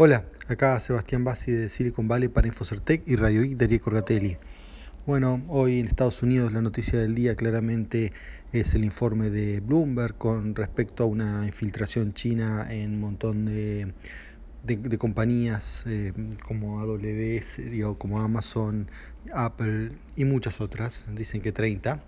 Hola, 0.00 0.24
acá 0.46 0.78
Sebastián 0.78 1.24
Bassi 1.24 1.50
de 1.50 1.68
Silicon 1.68 2.06
Valley 2.06 2.28
para 2.28 2.46
Infocertec 2.46 3.02
y 3.08 3.16
Radio 3.16 3.42
Geek 3.42 3.56
Darío 3.56 3.80
Corgatelli. 3.80 4.36
Bueno, 5.06 5.44
hoy 5.48 5.80
en 5.80 5.86
Estados 5.86 6.22
Unidos 6.22 6.52
la 6.52 6.62
noticia 6.62 7.00
del 7.00 7.16
día 7.16 7.34
claramente 7.34 8.12
es 8.52 8.76
el 8.76 8.84
informe 8.84 9.28
de 9.28 9.58
Bloomberg 9.58 10.16
con 10.16 10.54
respecto 10.54 11.02
a 11.02 11.06
una 11.06 11.44
infiltración 11.46 12.14
china 12.14 12.68
en 12.70 12.92
un 12.92 13.00
montón 13.00 13.46
de, 13.46 13.92
compañías 14.98 15.84
eh, 15.88 16.12
como 16.46 16.78
AWS, 16.78 17.96
como 17.98 18.20
Amazon, 18.20 18.88
Apple 19.34 19.90
y 20.14 20.24
muchas 20.24 20.60
otras, 20.60 21.06
dicen 21.16 21.40
que 21.40 21.50
30. 21.50 22.00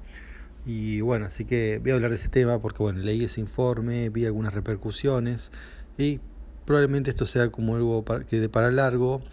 Y 0.65 1.01
bueno, 1.01 1.27
así 1.27 1.45
que 1.45 1.81
voy 1.83 1.91
a 1.91 1.95
hablar 1.95 2.13
de 2.13 2.19
ese 2.19 2.29
tema 2.29 2.63
porque 2.63 2.85
bueno, 2.85 3.01
leí 3.01 3.25
ese 3.25 3.41
informe, 3.41 4.11
vi 4.11 4.27
algunas 4.27 4.55
repercusiones 4.55 5.51
y 5.99 6.21
probablemente 6.71 7.11
esto 7.11 7.27
sea 7.27 7.51
como 7.51 7.75
algo 7.75 8.05
que 8.29 8.39
de 8.39 8.49
para 8.49 8.71
largo 8.71 9.25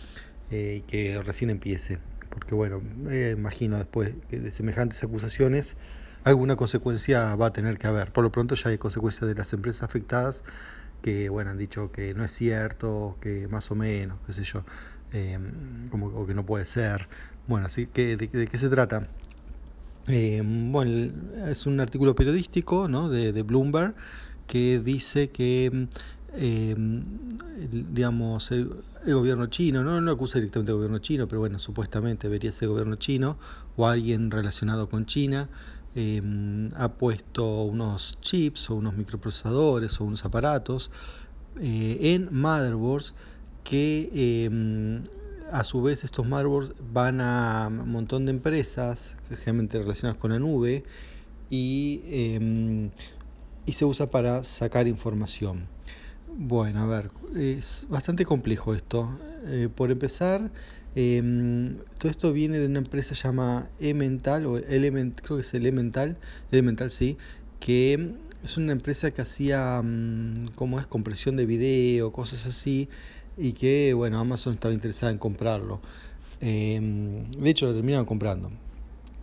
eh, 0.50 0.82
que 0.88 1.22
recién 1.22 1.52
empiece. 1.52 2.00
Porque 2.32 2.56
bueno, 2.56 2.82
me 2.82 3.30
imagino 3.30 3.78
después 3.78 4.16
de 4.32 4.52
semejantes 4.52 5.04
acusaciones, 5.04 5.76
alguna 6.24 6.56
consecuencia 6.56 7.36
va 7.36 7.48
a 7.48 7.54
tener 7.54 7.78
que 7.78 7.86
haber. 7.86 8.12
Por 8.12 8.24
lo 8.24 8.32
pronto 8.32 8.56
ya 8.56 8.72
hay 8.72 8.80
consecuencias 8.80 9.30
de 9.30 9.36
las 9.36 9.54
empresas 9.54 9.84
afectadas 9.84 10.44
que 11.04 11.30
bueno 11.30 11.52
han 11.52 11.60
dicho 11.60 11.92
que 11.92 12.16
no 12.16 12.26
es 12.26 12.32
cierto, 12.32 13.20
que 13.22 13.48
más 13.48 13.70
o 13.70 13.76
menos, 13.76 14.20
qué 14.26 14.34
sé 14.34 14.44
yo, 14.44 14.66
em, 15.12 15.90
como 15.90 16.08
o 16.08 16.26
que 16.26 16.34
no 16.34 16.44
puede 16.44 16.66
ser. 16.66 17.08
Bueno, 17.46 17.68
así 17.68 17.86
que 17.86 18.18
de, 18.18 18.30
qué 18.30 18.58
se 18.58 18.70
trata. 18.70 19.08
Em, 20.08 20.72
bueno, 20.72 21.12
es 21.52 21.68
un 21.68 21.80
artículo 21.82 22.16
periodístico 22.16 22.88
¿no? 22.88 23.10
de 23.10 23.44
Bloomberg 23.44 23.94
que 24.48 24.80
dice 24.80 25.30
que 25.30 25.88
eh, 26.40 26.76
digamos, 27.92 28.52
el, 28.52 28.70
gobierno 29.06 29.48
chino, 29.48 29.84
no, 29.84 30.00
no 30.00 30.12
acusa 30.12 30.38
directamente 30.38 30.72
al 30.72 30.76
gobierno 30.78 31.00
chino, 31.00 31.28
pero 31.28 31.40
bueno, 31.40 31.58
supuestamente 31.58 32.28
debería 32.28 32.52
ser 32.52 32.64
el 32.66 32.70
gobierno 32.70 32.96
chino 32.98 33.38
o 33.76 33.88
alguien 33.88 34.30
relacionado 34.30 34.88
con 34.88 35.08
China, 35.08 35.50
em, 35.96 36.70
ha 36.76 36.90
puesto 36.90 37.64
unos 37.64 38.20
chips 38.22 38.70
o 38.70 38.76
unos 38.76 38.96
microprocesadores 38.96 40.00
o 40.00 40.04
unos 40.06 40.26
aparatos 40.26 40.92
eh, 41.60 42.14
en 42.14 42.30
motherboards 42.32 43.16
que 43.64 44.46
em, 44.46 45.04
a 45.52 45.64
su 45.64 45.82
vez 45.82 46.04
estos 46.04 46.28
motherboards 46.28 46.76
van 46.94 47.20
a 47.22 47.68
un 47.70 47.90
montón 47.90 48.26
de 48.26 48.32
empresas, 48.32 49.16
generalmente 49.30 49.80
relacionadas 49.80 50.22
con 50.22 50.32
la 50.32 50.40
nube, 50.40 50.84
y, 51.50 52.02
y 53.66 53.72
se 53.72 53.86
usa 53.86 54.12
para 54.12 54.44
sacar 54.44 54.88
información. 54.88 55.77
Bueno, 56.36 56.84
a 56.84 56.86
ver, 56.86 57.12
es 57.36 57.86
bastante 57.90 58.26
complejo 58.26 58.74
esto. 58.74 59.18
Eh, 59.46 59.70
por 59.74 59.92
empezar, 59.92 60.52
em, 60.94 61.78
todo 61.98 62.12
esto 62.12 62.34
viene 62.34 62.60
de 62.60 62.68
una 62.68 62.80
empresa 62.80 63.16
llamada 63.16 63.72
Elemental, 63.80 64.46
o 64.46 64.58
Element, 64.58 65.20
creo 65.22 65.38
que 65.38 65.42
es 65.44 65.54
Elemental, 65.54 66.20
Elemental 66.52 66.92
sí, 66.92 67.18
que 67.60 68.16
es 68.44 68.58
una 68.58 68.74
empresa 68.74 69.12
que 69.12 69.22
hacía, 69.22 69.82
mm, 69.82 70.50
como 70.56 70.80
es, 70.80 70.88
compresión 70.88 71.38
de 71.38 71.46
video, 71.46 72.12
cosas 72.12 72.46
así, 72.46 72.90
y 73.38 73.54
que, 73.54 73.94
bueno, 73.94 74.20
Amazon 74.20 74.54
estaba 74.56 74.74
interesada 74.74 75.12
en 75.12 75.18
comprarlo. 75.20 75.82
Em, 76.42 77.32
de 77.32 77.50
hecho, 77.50 77.66
lo 77.68 77.74
terminaron 77.74 78.06
comprando 78.06 78.52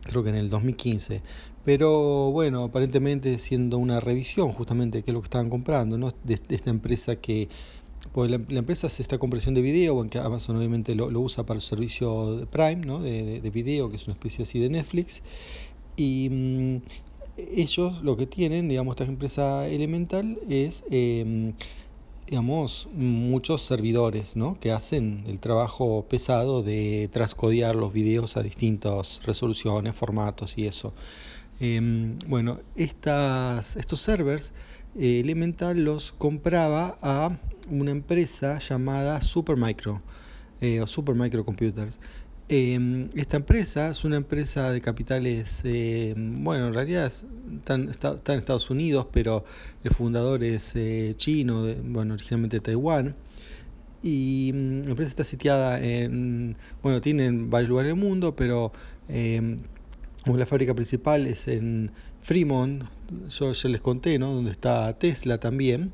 creo 0.04 0.22
que 0.22 0.30
en 0.30 0.36
el 0.36 0.50
2015. 0.50 1.22
Pero 1.64 2.30
bueno, 2.30 2.64
aparentemente 2.64 3.38
siendo 3.38 3.78
una 3.78 4.00
revisión 4.00 4.52
justamente 4.52 5.02
qué 5.02 5.10
es 5.10 5.14
lo 5.14 5.20
que 5.20 5.26
estaban 5.26 5.50
comprando, 5.50 5.96
¿no? 5.98 6.12
de, 6.24 6.38
esta 6.48 6.70
empresa 6.70 7.16
que, 7.16 7.48
pues 8.12 8.30
la, 8.30 8.36
empresa 8.36 8.88
hace 8.88 9.02
esta 9.02 9.18
compresión 9.18 9.54
de 9.54 9.62
video, 9.62 9.98
aunque 9.98 10.18
Amazon 10.18 10.56
obviamente 10.56 10.94
lo, 10.94 11.08
usa 11.20 11.46
para 11.46 11.56
el 11.56 11.62
servicio 11.62 12.36
de 12.36 12.46
Prime, 12.46 12.86
¿no? 12.86 13.00
de, 13.00 13.40
de, 13.40 13.50
video, 13.50 13.90
que 13.90 13.96
es 13.96 14.06
una 14.06 14.12
especie 14.12 14.44
así 14.44 14.58
de 14.58 14.68
Netflix. 14.68 15.22
Y 15.96 16.28
mm, 16.30 16.76
ellos 17.36 18.02
lo 18.02 18.16
que 18.16 18.26
tienen, 18.26 18.68
digamos, 18.68 18.92
esta 18.92 19.04
empresa 19.04 19.66
elemental 19.68 20.38
es... 20.48 20.84
Eh, 20.90 21.52
digamos, 22.26 22.88
muchos 22.94 23.62
servidores 23.62 24.36
¿no? 24.36 24.58
que 24.58 24.72
hacen 24.72 25.24
el 25.26 25.40
trabajo 25.40 26.06
pesado 26.08 26.62
de 26.62 27.08
transcodiar 27.12 27.76
los 27.76 27.92
videos 27.92 28.36
a 28.36 28.42
distintas 28.42 29.20
resoluciones, 29.24 29.94
formatos 29.94 30.56
y 30.56 30.66
eso. 30.66 30.94
Em, 31.60 32.18
bueno, 32.26 32.60
estas, 32.74 33.76
estos 33.76 34.00
servers 34.00 34.52
eh, 34.96 35.20
Elemental 35.20 35.84
los 35.84 36.12
compraba 36.12 36.96
a 37.02 37.36
una 37.70 37.90
empresa 37.90 38.58
llamada 38.58 39.20
Supermicro 39.22 40.02
eh, 40.60 40.80
o 40.80 40.86
Supermicro 40.86 41.44
Computers. 41.44 41.98
Em, 42.48 43.08
esta 43.14 43.38
empresa 43.38 43.88
es 43.90 44.04
una 44.04 44.16
empresa 44.16 44.70
de 44.70 44.82
capitales, 44.82 45.62
em, 45.64 46.44
bueno, 46.44 46.68
en 46.68 46.74
realidad 46.74 47.06
está, 47.06 47.74
en 47.74 48.38
Estados 48.38 48.68
Unidos, 48.68 49.06
pero 49.12 49.44
el 49.82 49.92
fundador 49.92 50.44
es 50.44 50.76
eh, 50.76 51.14
chino, 51.16 51.66
bueno, 51.84 52.14
originalmente 52.14 52.58
de 52.58 52.60
Taiwán. 52.60 53.14
Y 54.02 54.52
mm, 54.54 54.82
la 54.84 54.90
empresa 54.90 55.10
está 55.10 55.24
sitiada 55.24 55.82
en, 55.82 56.56
bueno, 56.82 57.00
tienen 57.00 57.48
varios 57.50 57.70
lugares 57.70 57.88
del 57.88 57.96
mundo, 57.98 58.36
pero 58.36 58.72
em, 59.08 59.60
la 60.26 60.46
fábrica 60.46 60.74
principal 60.74 61.26
es 61.26 61.48
en 61.48 61.92
Fremont, 62.20 62.84
yo 63.30 63.52
ya 63.52 63.68
les 63.70 63.80
conté, 63.80 64.18
¿no? 64.18 64.32
Donde 64.32 64.50
está 64.50 64.92
Tesla 64.98 65.38
también. 65.38 65.92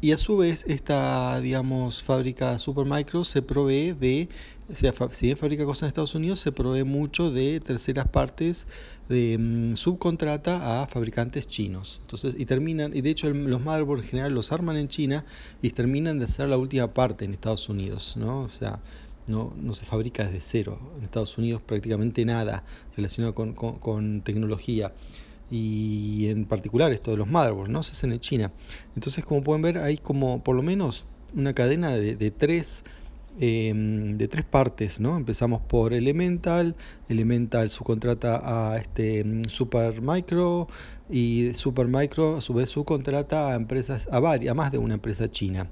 Y 0.00 0.12
a 0.12 0.18
su 0.18 0.36
vez, 0.36 0.64
esta, 0.68 1.40
digamos, 1.40 2.04
fábrica 2.04 2.56
Supermicro 2.60 3.24
se 3.24 3.42
provee 3.42 3.92
de, 3.92 4.28
sea, 4.72 4.92
si 5.10 5.26
bien 5.26 5.36
fabrica 5.36 5.64
cosas 5.64 5.82
en 5.82 5.88
Estados 5.88 6.14
Unidos, 6.14 6.38
se 6.38 6.52
provee 6.52 6.84
mucho 6.84 7.32
de 7.32 7.58
terceras 7.58 8.06
partes 8.06 8.68
de 9.08 9.36
mm, 9.36 9.74
subcontrata 9.74 10.82
a 10.82 10.86
fabricantes 10.86 11.48
chinos. 11.48 11.98
Entonces, 12.02 12.36
y 12.38 12.46
terminan, 12.46 12.96
y 12.96 13.00
de 13.00 13.10
hecho 13.10 13.28
los 13.28 13.60
motherboards 13.60 14.04
en 14.04 14.10
general 14.10 14.34
los 14.34 14.52
arman 14.52 14.76
en 14.76 14.86
China 14.86 15.24
y 15.62 15.70
terminan 15.70 16.20
de 16.20 16.26
hacer 16.26 16.48
la 16.48 16.58
última 16.58 16.94
parte 16.94 17.24
en 17.24 17.32
Estados 17.32 17.68
Unidos, 17.68 18.14
¿no? 18.16 18.42
O 18.42 18.48
sea, 18.48 18.80
no, 19.26 19.52
no 19.60 19.74
se 19.74 19.84
fabrica 19.84 20.24
desde 20.26 20.40
cero. 20.42 20.78
En 20.98 21.04
Estados 21.04 21.36
Unidos 21.38 21.60
prácticamente 21.60 22.24
nada 22.24 22.62
relacionado 22.96 23.34
con 23.34 24.22
tecnología 24.22 24.92
y 25.50 26.28
en 26.28 26.44
particular 26.44 26.92
esto 26.92 27.10
de 27.10 27.16
los 27.16 27.28
motherboards, 27.28 27.70
¿no? 27.70 27.82
Se 27.82 27.92
hacen 27.92 28.12
en 28.12 28.20
China. 28.20 28.52
Entonces, 28.94 29.24
como 29.24 29.42
pueden 29.42 29.62
ver, 29.62 29.78
hay 29.78 29.96
como 29.98 30.42
por 30.42 30.56
lo 30.56 30.62
menos 30.62 31.06
una 31.34 31.54
cadena 31.54 31.90
de, 31.90 32.30
tres 32.30 32.84
em, 33.40 34.16
de 34.18 34.28
tres 34.28 34.44
partes, 34.44 35.00
¿no? 35.00 35.16
Empezamos 35.16 35.62
por 35.62 35.92
Elemental, 35.94 36.74
Elemental 37.08 37.70
subcontrata 37.70 38.72
a 38.72 38.78
este 38.78 39.24
Supermicro 39.48 40.68
y 41.10 41.52
Supermicro 41.54 42.36
a 42.38 42.40
su 42.40 42.54
vez 42.54 42.70
subcontrata 42.70 43.52
a 43.52 43.54
empresas, 43.56 44.08
a 44.10 44.20
varias, 44.20 44.54
más 44.54 44.72
de 44.72 44.78
una 44.78 44.94
empresa 44.94 45.30
china. 45.30 45.68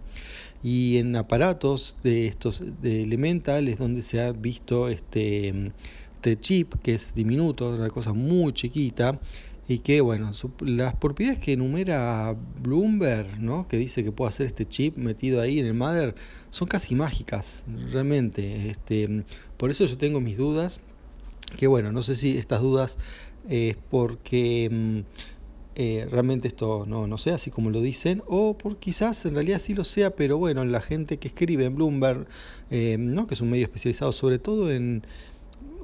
Y 0.63 0.97
en 0.99 1.15
aparatos 1.17 1.97
de 2.03 2.27
estos 2.27 2.63
de 2.81 3.03
Elemental 3.03 3.69
es 3.69 3.79
donde 3.79 4.03
se 4.03 4.21
ha 4.21 4.33
visto 4.33 4.89
este, 4.89 5.73
este 6.15 6.41
chip 6.41 6.75
que 6.83 6.95
es 6.95 7.15
diminuto, 7.15 7.75
una 7.75 7.91
cosa 7.91 8.13
muy 8.13 8.53
chiquita 8.53 9.21
y 9.69 9.81
que 9.81 10.01
bueno, 10.01 10.31
las 10.61 10.95
propiedades 10.95 11.41
que 11.41 11.55
enumera 11.55 12.37
Bloomberg, 12.63 13.41
¿no? 13.41 13.67
que 13.67 13.77
dice 13.77 14.05
que 14.05 14.13
puede 14.13 14.29
hacer 14.29 14.47
este 14.47 14.67
chip 14.67 14.97
metido 14.97 15.41
ahí 15.41 15.59
en 15.59 15.67
el 15.67 15.75
Mother, 15.75 16.15
son 16.51 16.69
casi 16.69 16.95
mágicas, 16.95 17.65
realmente. 17.91 18.71
Este, 18.71 19.25
por 19.57 19.71
eso 19.71 19.85
yo 19.87 19.99
tengo 19.99 20.21
mis 20.21 20.37
dudas, 20.37 20.81
que 21.57 21.67
bueno, 21.67 21.91
no 21.91 22.03
sé 22.03 22.15
si 22.15 22.39
estas 22.39 22.61
dudas 22.61 22.97
es 23.49 23.77
porque 23.91 24.69
mm, 24.71 24.99
eh, 25.75 26.07
realmente 26.11 26.47
esto 26.49 26.85
no, 26.87 27.09
no 27.09 27.19
sea 27.19 27.35
así 27.35 27.51
como 27.51 27.71
lo 27.71 27.81
dicen, 27.81 28.23
o 28.29 28.57
por 28.57 28.77
quizás 28.77 29.27
en 29.27 29.35
realidad 29.35 29.59
sí 29.59 29.75
lo 29.75 29.83
sea, 29.83 30.11
pero 30.15 30.39
bueno, 30.39 30.65
la 30.65 30.81
gente 30.81 31.19
que 31.19 31.27
escribe 31.29 31.65
en 31.65 31.75
Bloomberg, 31.75 32.29
eh, 32.71 32.97
¿no? 32.99 33.27
que 33.27 33.35
es 33.35 33.41
un 33.41 33.51
medio 33.51 33.65
especializado 33.65 34.13
sobre 34.13 34.39
todo 34.39 34.71
en 34.71 35.03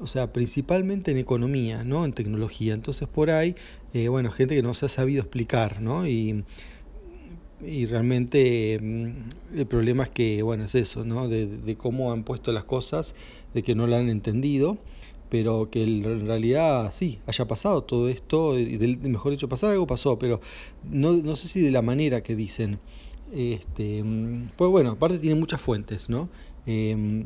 o 0.02 0.06
sea, 0.06 0.32
principalmente 0.32 1.12
en 1.12 1.18
economía, 1.18 1.84
¿no? 1.84 2.04
En 2.04 2.12
tecnología. 2.12 2.74
Entonces 2.74 3.08
por 3.08 3.30
ahí, 3.30 3.54
eh, 3.94 4.08
bueno, 4.08 4.30
gente 4.30 4.56
que 4.56 4.62
no 4.62 4.74
se 4.74 4.86
ha 4.86 4.88
sabido 4.88 5.22
explicar, 5.22 5.80
¿no? 5.80 6.06
Y, 6.06 6.44
y 7.60 7.86
realmente 7.86 8.78
mm, 8.80 9.56
el 9.58 9.66
problema 9.66 10.04
es 10.04 10.10
que, 10.10 10.42
bueno, 10.42 10.64
es 10.64 10.74
eso, 10.74 11.04
¿no? 11.04 11.28
De, 11.28 11.76
cómo 11.76 12.12
han 12.12 12.24
puesto 12.24 12.52
las 12.52 12.64
cosas, 12.64 13.14
de 13.54 13.62
que 13.62 13.74
no 13.74 13.86
la 13.86 13.98
han 13.98 14.08
entendido, 14.08 14.78
pero 15.28 15.70
que 15.70 15.84
en 15.84 16.26
realidad 16.26 16.92
sí, 16.92 17.20
haya 17.26 17.46
pasado 17.46 17.84
todo 17.84 18.08
esto, 18.08 18.58
y 18.58 18.78
mejor 19.02 19.32
dicho, 19.32 19.48
pasar 19.48 19.70
algo 19.70 19.86
pasó, 19.86 20.18
pero 20.18 20.40
no, 20.82 21.12
no 21.12 21.36
sé 21.36 21.48
si 21.48 21.60
de 21.60 21.70
la 21.70 21.82
manera 21.82 22.22
que 22.22 22.36
dicen. 22.36 22.80
Este, 23.32 24.02
mm, 24.02 24.50
pues 24.56 24.70
bueno, 24.70 24.90
aparte 24.90 25.18
tiene 25.18 25.36
muchas 25.36 25.60
fuentes, 25.60 26.10
¿no? 26.10 26.28
Eh, 26.66 27.24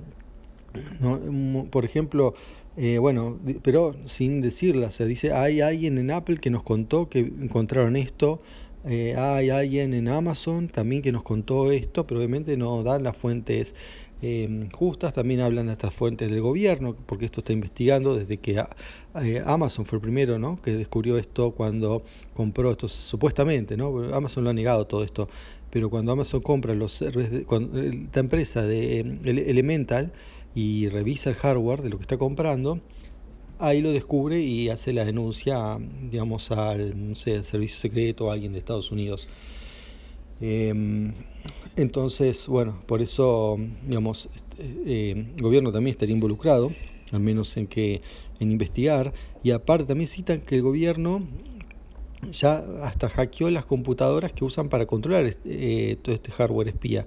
por 1.70 1.84
ejemplo, 1.84 2.34
eh, 2.76 2.98
bueno, 2.98 3.38
pero 3.62 3.96
sin 4.04 4.40
decirla, 4.40 4.90
se 4.90 5.06
dice, 5.06 5.32
hay 5.32 5.60
alguien 5.60 5.98
en 5.98 6.10
Apple 6.10 6.38
que 6.38 6.50
nos 6.50 6.62
contó 6.62 7.08
que 7.08 7.20
encontraron 7.20 7.96
esto 7.96 8.40
Eh, 8.88 9.16
hay 9.16 9.50
alguien 9.50 9.94
en 9.94 10.06
Amazon 10.06 10.68
también 10.68 11.02
que 11.02 11.10
nos 11.10 11.24
contó 11.24 11.72
esto, 11.72 12.06
pero 12.06 12.20
obviamente 12.20 12.56
no 12.56 12.84
dan 12.84 13.02
las 13.02 13.16
fuentes 13.16 13.74
eh, 14.22 14.68
justas, 14.72 15.12
también 15.12 15.40
hablan 15.40 15.66
de 15.66 15.72
estas 15.72 15.92
fuentes 15.92 16.30
del 16.30 16.40
gobierno, 16.40 16.94
porque 17.06 17.24
esto 17.24 17.40
está 17.40 17.52
investigando 17.52 18.14
desde 18.16 18.36
que 18.38 18.62
eh, 19.22 19.42
Amazon 19.44 19.86
fue 19.86 19.96
el 19.96 20.02
primero 20.02 20.38
¿no? 20.38 20.56
que 20.62 20.72
descubrió 20.72 21.18
esto 21.18 21.50
cuando 21.50 22.04
compró 22.32 22.70
esto, 22.70 22.86
supuestamente, 22.86 23.76
¿no? 23.76 24.14
Amazon 24.14 24.44
lo 24.44 24.50
ha 24.50 24.54
negado 24.54 24.86
todo 24.86 25.02
esto, 25.02 25.28
pero 25.70 25.90
cuando 25.90 26.12
Amazon 26.12 26.40
compra 26.40 26.72
los 26.74 27.04
cuando, 27.46 27.80
esta 27.82 28.20
empresa 28.20 28.62
de 28.62 29.00
Elemental 29.24 30.12
y 30.56 30.88
revisa 30.88 31.28
el 31.28 31.36
hardware 31.36 31.82
de 31.82 31.90
lo 31.90 31.98
que 31.98 32.02
está 32.02 32.16
comprando, 32.16 32.80
ahí 33.58 33.82
lo 33.82 33.92
descubre 33.92 34.40
y 34.40 34.70
hace 34.70 34.94
la 34.94 35.04
denuncia, 35.04 35.78
digamos, 36.10 36.50
al 36.50 37.14
servicio 37.14 37.78
secreto 37.78 38.24
o 38.24 38.30
a 38.30 38.32
alguien 38.32 38.52
de 38.52 38.60
Estados 38.60 38.90
Unidos. 38.90 39.28
Em, 40.40 41.12
entonces, 41.76 42.48
bueno, 42.48 42.82
por 42.86 43.02
eso, 43.02 43.58
digamos, 43.86 44.30
este, 44.34 45.10
em, 45.10 45.26
el 45.36 45.42
gobierno 45.42 45.72
también 45.72 45.92
estaría 45.92 46.14
involucrado, 46.14 46.72
al 47.12 47.20
menos 47.20 47.54
en 47.58 47.66
que 47.66 48.00
en 48.40 48.50
investigar, 48.50 49.12
y 49.42 49.50
aparte 49.50 49.84
también 49.84 50.08
citan 50.08 50.40
que 50.40 50.56
el 50.56 50.62
gobierno 50.62 51.22
ya 52.30 52.64
hasta 52.82 53.10
hackeó 53.10 53.50
las 53.50 53.66
computadoras 53.66 54.32
que 54.32 54.44
usan 54.44 54.70
para 54.70 54.86
controlar 54.86 55.30
eh, 55.44 55.96
todo 56.02 56.14
este 56.14 56.32
hardware 56.32 56.68
espía, 56.68 57.06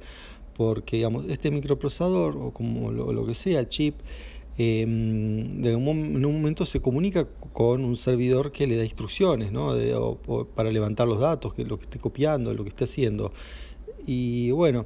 porque 0.59 0.97
digamos, 0.97 1.25
este 1.29 1.51
microprocesador 1.51 2.35
o 2.35 2.51
como 2.51 2.91
lo 2.91 3.25
que 3.25 3.33
sea, 3.33 3.61
el 3.61 3.69
chip, 3.69 3.95
Em, 4.61 5.65
en 5.65 5.75
un 5.85 6.33
momento 6.33 6.65
se 6.65 6.81
comunica 6.81 7.25
con 7.53 7.85
un 7.85 7.95
servidor 7.95 8.51
que 8.51 8.67
le 8.67 8.75
da 8.75 8.83
instrucciones 8.83 9.53
¿no? 9.53 9.73
para 10.53 10.69
levantar 10.69 11.07
los 11.07 11.21
datos, 11.21 11.53
que 11.53 11.63
lo 11.63 11.77
que 11.79 11.83
esté 11.83 11.97
copiando, 11.97 12.53
lo 12.53 12.63
que 12.63 12.69
esté 12.69 12.83
haciendo. 12.83 13.31
Y 14.05 14.51
bueno, 14.51 14.85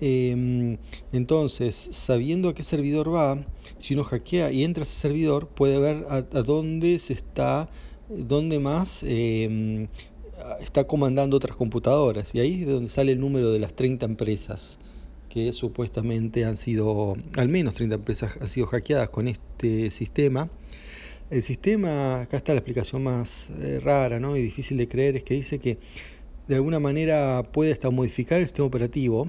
em, 0.00 0.78
entonces, 1.12 1.76
sabiendo 1.92 2.48
a 2.48 2.54
qué 2.54 2.64
servidor 2.64 3.14
va, 3.14 3.46
si 3.78 3.94
uno 3.94 4.02
hackea 4.02 4.50
y 4.50 4.64
entra 4.64 4.82
a 4.82 4.84
ese 4.84 4.96
servidor, 4.96 5.46
puede 5.46 5.78
ver 5.78 6.04
a, 6.08 6.22
dónde 6.22 6.98
se 6.98 7.12
está, 7.12 7.70
dónde 8.08 8.58
más 8.58 9.04
em, 9.04 9.86
está 10.60 10.88
comandando 10.88 11.36
otras 11.36 11.56
computadoras. 11.56 12.34
Y 12.34 12.40
ahí 12.40 12.62
es 12.62 12.68
donde 12.68 12.90
sale 12.90 13.12
el 13.12 13.20
número 13.20 13.52
de 13.52 13.60
las 13.60 13.74
30 13.74 14.06
empresas 14.06 14.80
que 15.34 15.52
supuestamente 15.52 16.44
han 16.44 16.56
sido, 16.56 17.16
al 17.36 17.48
menos 17.48 17.74
30 17.74 17.96
empresas 17.96 18.38
han 18.40 18.46
sido 18.46 18.68
hackeadas 18.68 19.08
con 19.08 19.26
este 19.26 19.90
sistema. 19.90 20.48
El 21.28 21.42
sistema, 21.42 22.20
acá 22.20 22.36
está 22.36 22.52
la 22.52 22.60
explicación 22.60 23.02
más 23.02 23.50
eh, 23.50 23.80
rara 23.82 24.20
¿no? 24.20 24.36
y 24.36 24.42
difícil 24.42 24.76
de 24.76 24.86
creer, 24.86 25.16
es 25.16 25.24
que 25.24 25.34
dice 25.34 25.58
que 25.58 25.78
de 26.46 26.54
alguna 26.54 26.78
manera 26.78 27.42
puede 27.50 27.72
hasta 27.72 27.90
modificar 27.90 28.38
el 28.38 28.46
sistema 28.46 28.68
operativo 28.68 29.28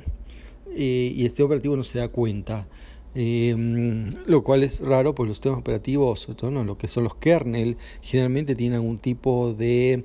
eh, 0.76 1.12
y 1.16 1.24
el 1.24 1.30
sistema 1.30 1.48
operativo 1.48 1.76
no 1.76 1.84
se 1.84 1.98
da 1.98 2.10
cuenta. 2.10 2.68
Em, 3.16 4.12
lo 4.28 4.44
cual 4.44 4.64
es 4.64 4.82
raro, 4.82 5.16
porque 5.16 5.30
los 5.30 5.38
sistemas 5.38 5.58
operativos, 5.58 6.20
sobre 6.20 6.38
todo 6.38 6.52
lo 6.52 6.78
que 6.78 6.88
son 6.88 7.06
los 7.06 7.16
kernel, 7.16 7.78
generalmente 8.02 8.54
tienen 8.54 8.76
algún 8.76 9.00
tipo 9.00 9.54
de 9.56 10.04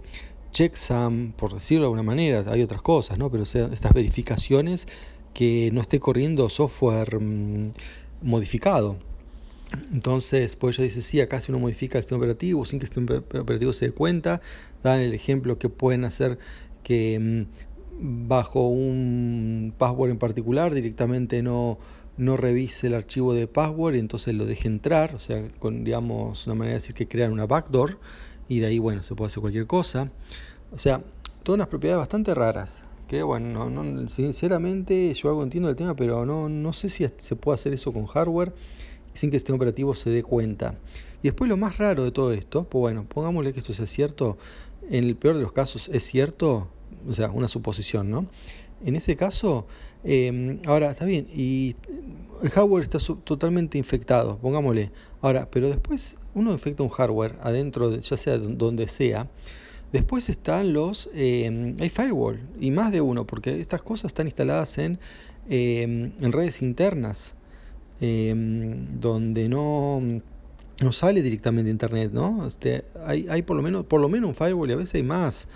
checksum, 0.52 1.32
por 1.32 1.52
decirlo 1.52 1.82
de 1.82 1.86
alguna 1.86 2.04
manera, 2.04 2.42
hay 2.46 2.62
otras 2.62 2.80
cosas, 2.80 3.18
¿no? 3.18 3.30
pero 3.30 3.42
estas 3.42 3.92
verificaciones 3.92 4.86
que 5.34 5.70
no 5.72 5.80
esté 5.80 6.00
corriendo 6.00 6.48
software 6.48 7.20
mm, 7.20 7.72
modificado. 8.22 8.98
Entonces, 9.92 10.56
pues 10.56 10.78
ellos 10.78 10.94
dice, 10.94 11.02
sí, 11.02 11.20
acá 11.20 11.40
si 11.40 11.52
uno 11.52 11.60
modifica 11.60 11.98
el 11.98 12.02
sistema 12.02 12.18
operativo 12.18 12.64
sin 12.64 12.80
que 12.80 12.86
el 12.86 12.92
sistema 12.92 13.18
operativo 13.40 13.72
se 13.72 13.86
dé 13.86 13.92
cuenta, 13.92 14.40
dan 14.82 15.00
el 15.00 15.14
ejemplo 15.14 15.58
que 15.58 15.68
pueden 15.68 16.04
hacer 16.04 16.38
que 16.82 17.18
mm, 17.20 18.28
bajo 18.28 18.68
un 18.68 19.74
password 19.78 20.10
en 20.10 20.18
particular 20.18 20.74
directamente 20.74 21.42
no, 21.42 21.78
no 22.16 22.36
revise 22.36 22.88
el 22.88 22.94
archivo 22.94 23.32
de 23.34 23.46
password 23.46 23.94
y 23.94 23.98
entonces 24.00 24.34
lo 24.34 24.46
deje 24.46 24.68
entrar, 24.68 25.14
o 25.14 25.18
sea, 25.18 25.48
con 25.58 25.84
digamos 25.84 26.46
una 26.46 26.56
manera 26.56 26.74
de 26.74 26.80
decir 26.80 26.94
que 26.94 27.06
crean 27.06 27.32
una 27.32 27.46
backdoor 27.46 27.98
y 28.48 28.58
de 28.58 28.66
ahí, 28.66 28.78
bueno, 28.80 29.02
se 29.04 29.14
puede 29.14 29.28
hacer 29.28 29.40
cualquier 29.40 29.66
cosa. 29.68 30.10
O 30.72 30.78
sea, 30.78 31.02
todas 31.44 31.56
unas 31.56 31.68
propiedades 31.68 32.00
bastante 32.00 32.34
raras 32.34 32.82
que 33.10 33.24
bueno, 33.24 33.68
no, 33.68 34.06
sinceramente 34.06 35.12
yo 35.14 35.30
algo 35.30 35.42
entiendo 35.42 35.66
del 35.66 35.74
tema, 35.74 35.96
pero 35.96 36.24
no, 36.24 36.48
no 36.48 36.72
sé 36.72 36.88
si 36.88 37.04
se 37.16 37.34
puede 37.34 37.56
hacer 37.56 37.72
eso 37.72 37.92
con 37.92 38.06
hardware 38.06 38.52
sin 39.14 39.30
que 39.30 39.36
el 39.36 39.40
sistema 39.40 39.56
operativo 39.56 39.96
se 39.96 40.10
dé 40.10 40.22
cuenta. 40.22 40.78
Y 41.20 41.22
después 41.26 41.50
lo 41.50 41.56
más 41.56 41.76
raro 41.78 42.04
de 42.04 42.12
todo 42.12 42.32
esto, 42.32 42.62
pues 42.62 42.80
bueno, 42.80 43.04
pongámosle 43.08 43.52
que 43.52 43.58
esto 43.58 43.72
sea 43.72 43.88
cierto, 43.88 44.38
en 44.88 45.02
el 45.02 45.16
peor 45.16 45.34
de 45.34 45.42
los 45.42 45.50
casos 45.50 45.88
es 45.92 46.04
cierto, 46.04 46.68
o 47.08 47.12
sea, 47.12 47.32
una 47.32 47.48
suposición, 47.48 48.12
¿no? 48.12 48.26
En 48.84 48.94
ese 48.94 49.16
caso, 49.16 49.66
em, 50.04 50.60
ahora 50.66 50.92
está 50.92 51.04
bien, 51.04 51.26
y 51.34 51.74
el 52.44 52.50
hardware 52.50 52.84
está 52.84 53.00
totalmente 53.24 53.76
infectado, 53.76 54.38
pongámosle. 54.38 54.92
Ahora, 55.20 55.48
pero 55.50 55.68
después 55.68 56.16
uno 56.34 56.52
infecta 56.52 56.84
un 56.84 56.90
hardware 56.90 57.38
adentro, 57.42 57.90
de, 57.90 58.02
ya 58.02 58.16
sea 58.16 58.38
donde 58.38 58.86
sea, 58.86 59.28
Después 59.92 60.28
están 60.28 60.72
los, 60.72 61.10
eh, 61.14 61.74
hay 61.80 61.88
firewall 61.88 62.40
y 62.60 62.70
más 62.70 62.92
de 62.92 63.00
uno, 63.00 63.26
porque 63.26 63.60
estas 63.60 63.82
cosas 63.82 64.06
están 64.06 64.26
instaladas 64.26 64.78
en, 64.78 65.00
eh, 65.48 65.82
en 65.82 66.32
redes 66.32 66.62
internas, 66.62 67.34
eh, 68.00 68.32
donde 69.00 69.48
no, 69.48 70.00
no 70.80 70.92
sale 70.92 71.22
directamente 71.22 71.70
internet, 71.70 72.12
¿no? 72.12 72.46
Este, 72.46 72.84
hay, 73.04 73.26
hay 73.28 73.42
por 73.42 73.56
lo 73.56 73.62
menos, 73.62 73.84
por 73.84 74.00
lo 74.00 74.08
menos 74.08 74.28
un 74.28 74.36
firewall 74.36 74.70
y 74.70 74.72
a 74.74 74.76
veces 74.76 74.94
hay 74.94 75.02
más. 75.02 75.48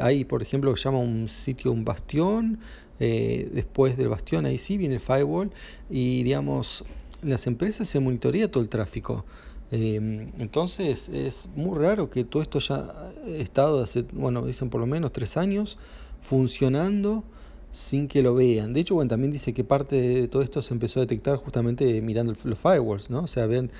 hay, 0.00 0.24
por 0.24 0.42
ejemplo, 0.42 0.74
que 0.74 0.80
llama 0.80 0.98
un 0.98 1.28
sitio 1.28 1.70
un 1.70 1.84
bastión. 1.84 2.58
después 2.98 3.96
del 3.96 4.08
bastión 4.08 4.44
ahí 4.44 4.58
sí 4.58 4.76
viene 4.76 4.96
el 4.96 5.00
firewall 5.00 5.52
y 5.88 6.24
digamos 6.24 6.84
las 7.22 7.46
empresas 7.46 7.88
se 7.88 8.00
monitorea 8.00 8.50
todo 8.50 8.62
el 8.62 8.68
tráfico. 8.68 9.24
Em, 9.70 10.32
entonces 10.38 11.08
es 11.10 11.48
muy 11.54 11.78
raro 11.78 12.08
que 12.08 12.24
todo 12.24 12.42
esto 12.42 12.58
ya 12.58 13.12
estado 13.26 13.82
hace, 13.82 14.02
bueno, 14.12 14.44
dicen 14.46 14.70
por 14.70 14.80
lo 14.80 14.86
menos 14.86 15.12
tres 15.12 15.36
años 15.36 15.78
funcionando 16.20 17.22
sin 17.70 18.08
que 18.08 18.22
lo 18.22 18.34
vean. 18.34 18.72
De 18.72 18.80
hecho, 18.80 18.94
bueno, 18.94 19.08
también 19.08 19.32
dice 19.32 19.52
que 19.52 19.64
parte 19.64 19.96
de 19.96 20.28
todo 20.28 20.42
esto 20.42 20.62
se 20.62 20.72
empezó 20.74 21.00
a 21.00 21.02
detectar 21.02 21.36
justamente 21.36 22.00
mirando 22.00 22.34
los 22.44 22.58
firewalls, 22.58 23.10
¿no? 23.10 23.24
O 23.24 23.26
sea, 23.26 23.46
ven 23.46 23.70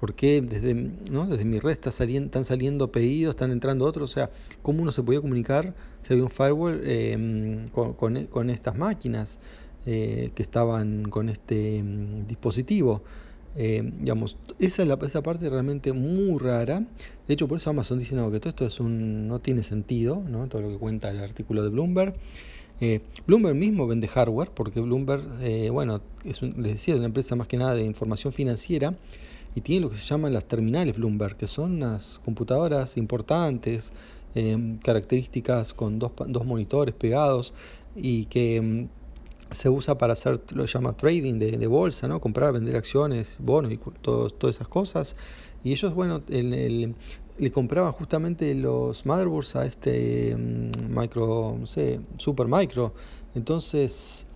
por 0.00 0.14
qué 0.14 0.42
desde, 0.42 0.74
¿no? 1.10 1.26
desde 1.26 1.44
mi 1.44 1.58
red 1.58 1.72
está 1.72 1.90
están 1.90 2.44
saliendo 2.44 2.92
pedidos, 2.92 3.30
están 3.30 3.50
entrando 3.50 3.86
otros, 3.86 4.10
o 4.10 4.12
sea, 4.12 4.30
cómo 4.62 4.82
uno 4.82 4.92
se 4.92 5.02
podía 5.02 5.20
comunicar 5.20 5.74
si 6.02 6.12
había 6.12 6.24
un 6.24 6.30
firewall 6.30 6.80
em, 6.84 7.68
con, 7.68 7.94
con, 7.94 8.50
estas 8.50 8.76
máquinas 8.76 9.38
eh, 9.86 10.30
que 10.34 10.42
estaban 10.42 11.08
con 11.08 11.28
este 11.28 11.78
em, 11.78 12.26
dispositivo. 12.26 13.02
Eh, 13.56 13.88
digamos, 14.00 14.36
esa, 14.58 14.82
es 14.82 14.88
la, 14.88 14.98
esa 15.02 15.22
parte 15.22 15.48
realmente 15.48 15.92
muy 15.92 16.38
rara. 16.38 16.84
De 17.26 17.34
hecho, 17.34 17.46
por 17.46 17.58
eso 17.58 17.70
Amazon 17.70 17.98
dice 17.98 18.16
que 18.16 18.40
todo 18.40 18.48
esto 18.48 18.66
es 18.66 18.80
un, 18.80 19.28
no 19.28 19.38
tiene 19.38 19.62
sentido, 19.62 20.22
¿no? 20.28 20.48
todo 20.48 20.62
lo 20.62 20.68
que 20.70 20.78
cuenta 20.78 21.10
el 21.10 21.20
artículo 21.20 21.62
de 21.62 21.68
Bloomberg. 21.68 22.14
Eh, 22.80 23.00
Bloomberg 23.26 23.54
mismo 23.54 23.86
vende 23.86 24.08
hardware, 24.08 24.50
porque 24.52 24.80
Bloomberg, 24.80 25.22
eh, 25.42 25.70
bueno, 25.70 26.00
es 26.24 26.42
les 26.42 26.56
decía, 26.56 26.94
es 26.94 26.98
una 26.98 27.06
empresa 27.06 27.36
más 27.36 27.46
que 27.46 27.56
nada 27.56 27.74
de 27.74 27.84
información 27.84 28.32
financiera 28.32 28.94
y 29.54 29.60
tiene 29.60 29.82
lo 29.82 29.90
que 29.90 29.96
se 29.96 30.02
llaman 30.02 30.32
las 30.32 30.46
terminales 30.46 30.96
Bloomberg, 30.96 31.36
que 31.36 31.46
son 31.46 31.74
unas 31.74 32.20
computadoras 32.24 32.96
importantes, 32.96 33.92
características 34.82 35.74
con 35.74 36.00
dos, 36.00 36.10
dos 36.26 36.44
monitores 36.44 36.92
pegados 36.92 37.54
y 37.94 38.24
que 38.24 38.60
mm, 38.60 38.88
se 39.50 39.68
usa 39.68 39.96
para 39.98 40.14
hacer 40.14 40.40
lo 40.54 40.64
llama 40.64 40.96
trading 40.96 41.38
de, 41.38 41.66
bolsa, 41.66 42.08
¿no? 42.08 42.20
Comprar, 42.20 42.52
vender 42.52 42.76
acciones, 42.76 43.38
bonos 43.40 43.72
y 43.72 43.78
todas 44.02 44.56
esas 44.56 44.68
cosas. 44.68 45.16
Y 45.62 45.72
ellos, 45.72 45.94
bueno, 45.94 46.22
le 46.28 47.50
compraban 47.52 47.92
justamente 47.92 48.54
los 48.54 49.06
motherboards 49.06 49.56
a 49.56 49.66
este 49.66 50.36
mm, 50.36 50.98
micro, 50.98 51.56
no 51.58 51.66
sé, 51.66 52.00
super 52.18 52.46
micro. 52.46 52.94
Entonces, 53.34 54.26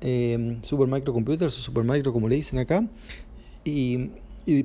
eh, 0.00 0.58
super 0.62 0.86
microcomputers 0.86 1.58
o 1.58 1.62
super 1.62 1.84
micro 1.84 2.12
como 2.12 2.28
le 2.28 2.36
dicen 2.36 2.58
acá. 2.58 2.86
Y, 3.64 4.10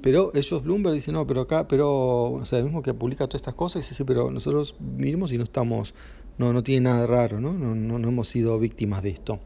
pero 0.02 0.32
ellos 0.36 0.62
Bloomberg 0.62 0.94
dicen 0.94 1.14
no 1.14 1.26
pero 1.26 1.40
acá 1.40 1.66
pero 1.66 2.34
o 2.34 2.44
sea 2.44 2.60
el 2.60 2.66
mismo 2.66 2.82
que 2.82 2.94
publica 2.94 3.28
todas 3.28 3.40
estas 3.40 3.54
cosas 3.54 3.88
dice 3.88 4.04
pero 4.04 4.30
nosotros 4.30 4.76
vivimos 4.78 5.32
y 5.32 5.38
no 5.38 5.44
estamos 5.44 5.94
no 6.38 6.52
no 6.52 6.64
tiene 6.64 6.90
nada 6.90 7.08
raro 7.08 7.40
no 7.40 7.54
no, 7.54 7.76
no, 7.76 7.98
no 7.98 8.10
hemos 8.10 8.28
sido 8.28 8.60
víctimas 8.60 9.04
de 9.04 9.12
esto 9.12 9.40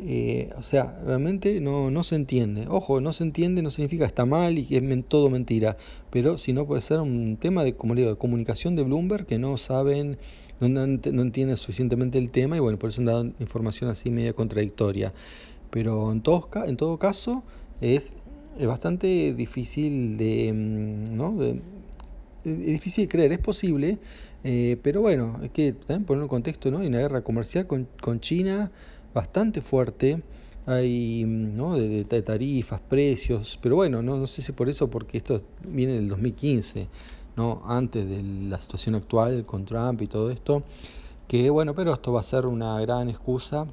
eh, 0.00 0.50
o 0.56 0.62
sea, 0.62 1.00
realmente 1.04 1.60
no, 1.60 1.90
no 1.90 2.02
se 2.04 2.16
entiende. 2.16 2.66
Ojo, 2.68 3.00
no 3.00 3.12
se 3.12 3.24
entiende 3.24 3.62
no 3.62 3.70
significa 3.70 4.06
está 4.06 4.26
mal 4.26 4.58
y 4.58 4.66
que 4.66 4.78
es 4.78 5.04
todo 5.08 5.30
mentira, 5.30 5.76
pero 6.10 6.38
si 6.38 6.52
no 6.52 6.66
puede 6.66 6.82
ser 6.82 7.00
un 7.00 7.36
tema 7.36 7.64
de, 7.64 7.74
como 7.74 7.94
digo, 7.94 8.10
de 8.10 8.16
comunicación 8.16 8.76
de 8.76 8.82
Bloomberg 8.82 9.26
que 9.26 9.38
no 9.38 9.56
saben, 9.56 10.18
no, 10.60 10.84
entienden 10.84 11.56
suficientemente 11.56 12.18
el 12.18 12.30
tema 12.30 12.56
y 12.56 12.60
bueno, 12.60 12.78
por 12.78 12.90
eso 12.90 13.00
han 13.00 13.06
dado 13.06 13.24
información 13.40 13.90
así 13.90 14.10
media 14.10 14.32
contradictoria. 14.32 15.12
Pero 15.70 16.12
en 16.12 16.20
todo, 16.20 16.48
en 16.66 16.76
todo 16.76 16.98
caso 16.98 17.42
es, 17.80 18.12
es 18.58 18.66
bastante 18.66 19.34
difícil 19.34 20.16
de, 20.16 20.52
mm, 20.52 21.16
¿no? 21.16 21.36
de 21.36 21.60
es 22.44 22.66
difícil 22.66 23.08
creer, 23.08 23.32
es 23.32 23.38
posible, 23.38 23.98
eh, 24.44 24.76
pero 24.82 25.00
bueno, 25.00 25.38
hay 25.40 25.48
que 25.48 25.72
también 25.72 26.04
poner 26.04 26.22
un 26.22 26.28
contexto, 26.28 26.70
¿no? 26.70 26.78
Hay 26.78 26.88
una 26.88 26.98
guerra 26.98 27.22
comercial 27.22 27.66
con, 27.66 27.88
con 28.00 28.20
China 28.20 28.70
bastante 29.14 29.62
fuerte, 29.62 30.22
hay 30.66 31.24
¿no? 31.26 31.76
de, 31.76 32.04
tarifas, 32.22 32.80
precios, 32.80 33.58
pero 33.62 33.76
bueno, 33.76 34.02
no, 34.02 34.16
no 34.16 34.26
sé 34.26 34.42
si 34.42 34.52
por 34.52 34.68
eso, 34.68 34.88
porque 34.88 35.18
esto 35.18 35.40
viene 35.66 35.94
del 35.94 36.08
2015, 36.08 36.88
¿no? 37.36 37.62
antes 37.66 38.08
de 38.08 38.22
la 38.22 38.58
situación 38.58 38.94
actual 38.94 39.46
con 39.46 39.64
Trump 39.64 40.02
y 40.02 40.06
todo 40.06 40.30
esto, 40.30 40.62
que 41.28 41.50
bueno, 41.50 41.74
pero 41.74 41.92
esto 41.92 42.12
va 42.12 42.20
a 42.20 42.24
ser 42.24 42.46
una 42.46 42.80
gran 42.80 43.08
excusa, 43.08 43.66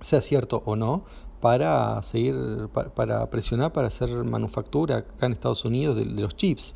sea 0.00 0.22
cierto 0.22 0.62
o 0.64 0.76
no, 0.76 1.04
para 1.40 2.00
seguir, 2.02 2.68
para, 2.72 2.90
para 2.90 3.28
presionar 3.28 3.72
para 3.72 3.88
hacer 3.88 4.10
manufactura 4.24 4.98
acá 4.98 5.26
en 5.26 5.32
Estados 5.32 5.64
Unidos 5.64 5.96
de, 5.96 6.04
de 6.04 6.22
los 6.22 6.36
chips. 6.36 6.74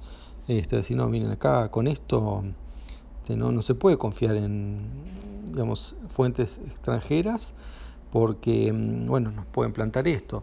Este, 0.49 0.76
decir, 0.76 0.97
no, 0.97 1.09
miren 1.09 1.31
acá 1.31 1.71
con 1.71 1.87
esto 1.87 2.45
este, 3.26 3.37
no, 3.37 3.50
no 3.50 3.62
se 3.62 3.75
puede 3.75 3.97
confiar 3.97 4.37
en 4.37 4.88
digamos, 5.47 5.97
fuentes 6.15 6.59
extranjeras 6.59 7.55
porque 8.16 8.73
bueno, 8.73 9.30
nos 9.30 9.44
pueden 9.44 9.75
plantar 9.75 10.08
esto. 10.08 10.42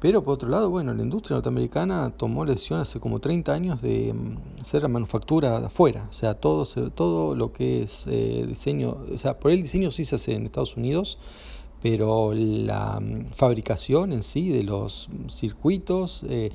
Pero 0.00 0.24
por 0.24 0.34
otro 0.34 0.48
lado, 0.48 0.68
bueno, 0.68 0.92
la 0.92 1.00
industria 1.04 1.36
norteamericana 1.36 2.10
tomó 2.10 2.44
la 2.44 2.50
decisión 2.50 2.80
hace 2.80 2.98
como 2.98 3.20
30 3.20 3.52
años 3.52 3.80
de 3.80 4.12
hacer 4.60 4.88
manufactura 4.88 5.58
afuera. 5.58 6.08
O 6.10 6.12
sea, 6.12 6.34
todo, 6.34 6.66
todo 6.90 7.36
lo 7.36 7.52
que 7.52 7.84
es 7.84 8.08
eh, 8.08 8.44
diseño, 8.48 8.96
o 9.14 9.16
sea, 9.16 9.38
por 9.38 9.52
el 9.52 9.62
diseño 9.62 9.92
sí 9.92 10.04
se 10.04 10.16
hace 10.16 10.34
en 10.34 10.46
Estados 10.46 10.76
Unidos, 10.76 11.18
pero 11.80 12.32
la 12.34 13.00
fabricación 13.32 14.12
en 14.12 14.24
sí 14.24 14.48
de 14.48 14.64
los 14.64 15.08
circuitos, 15.28 16.24
eh, 16.28 16.50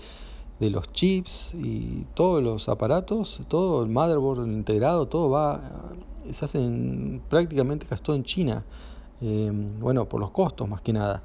de 0.60 0.70
los 0.72 0.92
chips 0.92 1.54
y 1.54 2.06
todos 2.16 2.44
los 2.44 2.68
aparatos, 2.68 3.40
todo 3.48 3.82
el 3.82 3.90
motherboard 3.90 4.46
integrado, 4.46 5.08
todo 5.08 5.30
va, 5.30 5.62
se 6.30 6.44
hacen 6.44 7.22
prácticamente 7.30 7.86
casi 7.86 8.04
todo 8.04 8.18
en 8.18 8.26
China. 8.26 8.66
Eh, 9.22 9.52
bueno, 9.80 10.08
por 10.08 10.20
los 10.20 10.32
costos 10.32 10.68
más 10.68 10.82
que 10.82 10.94
nada. 10.94 11.24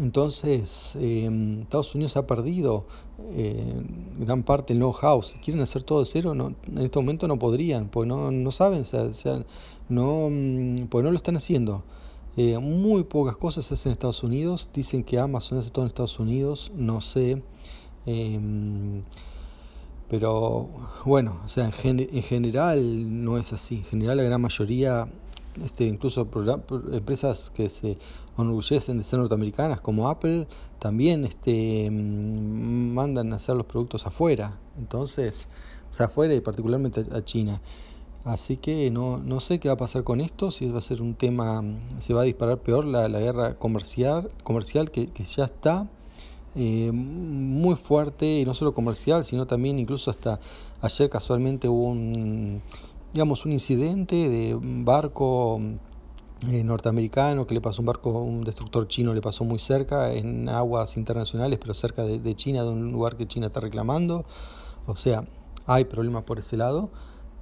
Entonces, 0.00 0.96
eh, 1.00 1.30
Estados 1.62 1.94
Unidos 1.94 2.16
ha 2.16 2.26
perdido 2.26 2.84
eh, 3.32 3.80
gran 4.18 4.42
parte 4.42 4.74
del 4.74 4.80
know-how. 4.80 5.22
Si 5.22 5.38
quieren 5.38 5.62
hacer 5.62 5.84
todo 5.84 6.00
de 6.00 6.06
cero, 6.06 6.34
no, 6.34 6.54
en 6.66 6.78
este 6.78 6.98
momento 6.98 7.28
no 7.28 7.38
podrían, 7.38 7.88
pues 7.88 8.08
no, 8.08 8.32
no 8.32 8.50
saben, 8.50 8.80
o 8.80 9.14
sea, 9.14 9.44
no, 9.88 10.28
pues 10.88 11.04
no 11.04 11.10
lo 11.10 11.16
están 11.16 11.36
haciendo. 11.36 11.84
Eh, 12.36 12.58
muy 12.58 13.04
pocas 13.04 13.36
cosas 13.36 13.66
se 13.66 13.74
hacen 13.74 13.90
en 13.90 13.92
Estados 13.92 14.22
Unidos. 14.24 14.70
Dicen 14.74 15.04
que 15.04 15.18
Amazon 15.18 15.58
hace 15.58 15.70
todo 15.70 15.84
en 15.84 15.88
Estados 15.88 16.18
Unidos, 16.18 16.72
no 16.74 17.00
sé. 17.00 17.42
Eh, 18.06 18.40
pero 20.08 20.68
bueno, 21.04 21.40
o 21.44 21.48
sea, 21.48 21.64
en, 21.66 21.72
gen 21.72 22.00
en, 22.00 22.22
general 22.22 23.24
no 23.24 23.38
es 23.38 23.52
así. 23.52 23.76
En 23.76 23.84
general 23.84 24.16
la 24.18 24.24
gran 24.24 24.40
mayoría, 24.40 25.08
este, 25.62 25.84
incluso 25.84 26.28
empresas 26.92 27.50
que 27.50 27.68
se 27.68 27.98
enorgullecen 28.38 28.98
de 28.98 29.04
ser 29.04 29.18
norteamericanas 29.18 29.80
como 29.80 30.08
Apple, 30.08 30.46
también 30.78 31.24
este, 31.24 31.90
mandan 31.90 33.32
a 33.32 33.36
hacer 33.36 33.56
los 33.56 33.66
productos 33.66 34.06
afuera. 34.06 34.58
Entonces, 34.78 35.48
o 35.90 35.94
sea, 35.94 36.06
afuera 36.06 36.34
y 36.34 36.40
particularmente 36.40 37.06
a 37.12 37.24
China. 37.24 37.60
Así 38.24 38.56
que 38.56 38.90
no, 38.90 39.18
no 39.18 39.38
sé 39.40 39.60
qué 39.60 39.68
va 39.68 39.74
a 39.74 39.76
pasar 39.78 40.02
con 40.02 40.20
esto, 40.20 40.50
si 40.50 40.66
va 40.66 40.78
a 40.78 40.80
ser 40.80 41.02
un 41.02 41.14
tema, 41.14 41.62
se 41.98 42.14
va 42.14 42.22
a 42.22 42.24
disparar 42.24 42.58
peor 42.58 42.86
la, 42.86 43.06
la 43.08 43.20
guerra 43.20 43.58
comercial, 43.58 44.30
comercial 44.42 44.90
que, 44.90 45.08
que 45.08 45.24
ya 45.24 45.44
está 45.44 45.88
eh, 46.56 46.92
muy 46.92 47.74
fuerte, 47.74 48.40
y 48.40 48.44
no 48.44 48.54
solo 48.54 48.74
comercial, 48.74 49.24
sino 49.24 49.46
también 49.46 49.78
incluso 49.78 50.10
hasta 50.10 50.38
ayer 50.80 51.10
casualmente 51.10 51.68
hubo 51.68 51.88
un, 51.88 52.62
digamos, 53.14 53.46
un 53.46 53.52
incidente 53.52 54.28
de 54.28 54.56
un 54.56 54.84
barco 54.84 55.60
eh, 56.48 56.64
norteamericano 56.64 57.46
que 57.46 57.54
le 57.54 57.60
pasó 57.60 57.80
un 57.80 57.86
barco, 57.86 58.10
un 58.10 58.42
destructor 58.42 58.88
chino 58.88 59.14
le 59.14 59.20
pasó 59.20 59.44
muy 59.44 59.60
cerca 59.60 60.12
en 60.12 60.48
aguas 60.48 60.96
internacionales, 60.96 61.60
pero 61.60 61.74
cerca 61.74 62.02
de, 62.02 62.34
China, 62.34 62.64
de 62.64 62.70
un 62.70 62.90
lugar 62.90 63.16
que 63.16 63.28
China 63.28 63.46
está 63.46 63.60
reclamando. 63.60 64.24
O 64.86 64.96
sea, 64.96 65.28
hay 65.64 65.84
problemas 65.84 66.24
por 66.24 66.40
ese 66.40 66.56
lado. 66.56 66.90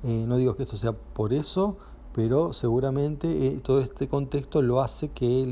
Eh, 0.03 0.27
no 0.29 0.37
digo 0.37 0.57
que 0.57 0.65
esto 0.65 0.77
sea 0.77 0.93
por 0.93 1.33
eso, 1.33 1.79
pero 2.15 2.53
seguramente 2.53 3.47
eh, 3.47 3.61
todo 3.63 3.81
este 3.81 4.09
contexto 4.09 4.63
lo 4.63 4.83
hace 4.83 5.09
que 5.09 5.47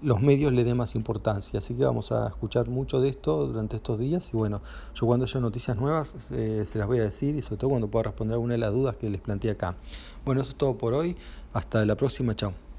los 0.00 0.20
medios 0.20 0.52
le 0.52 0.64
den 0.64 0.76
más 0.76 0.94
importancia. 0.94 1.58
Así 1.58 1.74
que 1.74 1.84
vamos 1.84 2.12
a 2.12 2.28
escuchar 2.28 2.68
mucho 2.68 3.00
de 3.00 3.08
esto 3.08 3.46
durante 3.46 3.76
estos 3.76 3.98
días 3.98 4.32
y 4.32 4.36
bueno, 4.36 4.60
yo 4.94 5.06
cuando 5.06 5.24
haya 5.24 5.40
noticias 5.40 5.76
nuevas 5.76 6.14
eh, 6.30 6.64
se 6.66 6.78
las 6.78 6.86
voy 6.86 6.98
a 6.98 7.02
decir 7.02 7.34
y 7.36 7.42
sobre 7.42 7.58
todo 7.58 7.70
cuando 7.70 7.88
pueda 7.88 8.04
responder 8.04 8.34
alguna 8.34 8.54
de 8.54 8.58
las 8.58 8.72
dudas 8.72 8.96
que 8.96 9.10
les 9.10 9.20
planteé 9.20 9.50
acá. 9.52 9.76
Bueno, 10.24 10.42
eso 10.42 10.50
es 10.50 10.56
todo 10.56 10.78
por 10.78 10.94
hoy. 10.94 11.16
Hasta 11.52 11.84
la 11.84 11.96
próxima. 11.96 12.34
Chao. 12.34 12.71